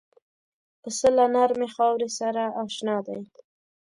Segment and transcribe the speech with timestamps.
[0.81, 3.19] پسه له نرمې خاورې سره اشنا دی.